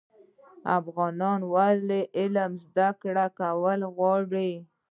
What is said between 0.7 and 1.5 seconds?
افغانان